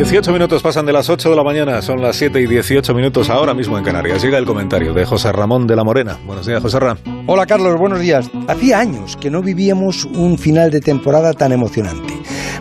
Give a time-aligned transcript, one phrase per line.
[0.00, 3.28] 18 minutos pasan de las 8 de la mañana, son las 7 y 18 minutos
[3.28, 4.22] ahora mismo en Canarias.
[4.22, 6.18] Llega el comentario de José Ramón de la Morena.
[6.24, 7.24] Buenos días, José Ramón.
[7.26, 8.30] Hola Carlos, buenos días.
[8.48, 12.14] Hacía años que no vivíamos un final de temporada tan emocionante,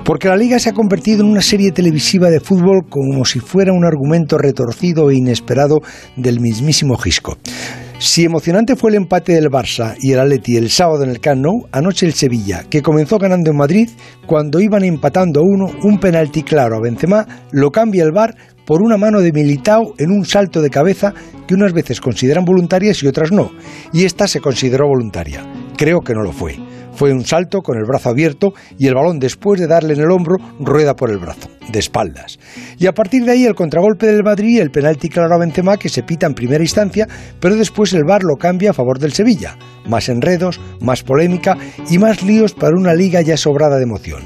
[0.03, 3.71] porque la liga se ha convertido en una serie televisiva de fútbol como si fuera
[3.71, 5.79] un argumento retorcido e inesperado
[6.17, 7.37] del mismísimo Gisco.
[8.01, 11.45] Si emocionante fue el empate del Barça y el Atleti el sábado en el Camp
[11.73, 13.89] anoche el Sevilla, que comenzó ganando en Madrid,
[14.25, 18.81] cuando iban empatando a uno, un penalti claro a Benzema, lo cambia el VAR por
[18.81, 21.13] una mano de Militao en un salto de cabeza
[21.45, 23.51] que unas veces consideran voluntarias y otras no,
[23.91, 25.45] y esta se consideró voluntaria.
[25.75, 26.57] Creo que no lo fue.
[26.93, 30.11] Fue un salto con el brazo abierto y el balón después de darle en el
[30.11, 32.39] hombro rueda por el brazo, de espaldas.
[32.77, 35.77] Y a partir de ahí el contragolpe del Madrid y el penalti claro a Benzema
[35.77, 37.07] que se pita en primera instancia,
[37.39, 39.57] pero después el VAR lo cambia a favor del Sevilla.
[39.87, 41.57] Más enredos, más polémica
[41.89, 44.21] y más líos para una liga ya sobrada de emoción.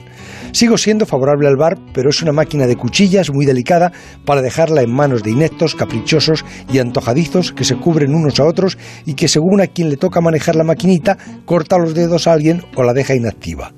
[0.54, 3.92] Sigo siendo favorable al VAR, pero es una máquina de cuchillas muy delicada
[4.23, 8.78] para dejarla en manos de ineptos, caprichosos y antojadizos que se cubren unos a otros
[9.04, 12.62] y que según a quien le toca manejar la maquinita, corta los dedos a alguien
[12.76, 13.73] o la deja inactiva.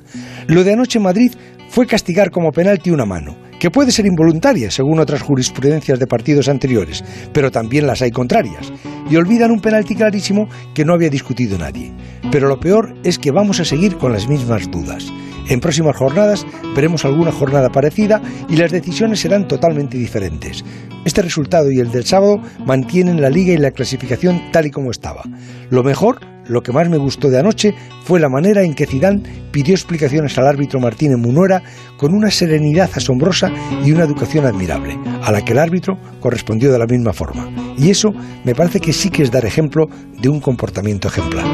[0.48, 1.32] Lo de anoche en Madrid
[1.76, 6.48] fue castigar como penalti una mano, que puede ser involuntaria según otras jurisprudencias de partidos
[6.48, 8.72] anteriores, pero también las hay contrarias,
[9.10, 11.92] y olvidan un penalti clarísimo que no había discutido nadie.
[12.32, 15.12] Pero lo peor es que vamos a seguir con las mismas dudas.
[15.50, 16.46] En próximas jornadas
[16.78, 20.64] veremos alguna jornada parecida y las decisiones serán totalmente diferentes.
[21.04, 24.92] Este resultado y el del sábado mantienen la liga y la clasificación tal y como
[24.92, 25.24] estaba.
[25.70, 29.24] Lo mejor, lo que más me gustó de anoche, fue la manera en que Zidane
[29.52, 31.62] pidió explicaciones al árbitro Martínez Munuera
[31.98, 33.52] con una serenidad asombrosa
[33.84, 37.50] y una educación admirable, a la que el árbitro correspondió de la misma forma.
[37.78, 38.12] Y eso
[38.44, 39.88] me parece que sí que es dar ejemplo
[40.20, 41.46] de un comportamiento ejemplar.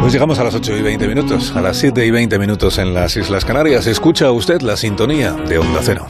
[0.00, 2.92] Pues llegamos a las 8 y 20 minutos, a las 7 y 20 minutos en
[2.92, 3.86] las Islas Canarias.
[3.86, 6.06] Escucha usted la sintonía de Onda Cero.